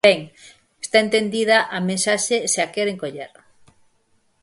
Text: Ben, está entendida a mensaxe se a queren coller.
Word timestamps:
Ben, 0.09 0.19
está 0.85 0.97
entendida 1.05 1.57
a 1.75 1.77
mensaxe 1.89 2.37
se 2.53 2.59
a 2.65 2.67
queren 2.75 2.97
coller. 3.01 3.31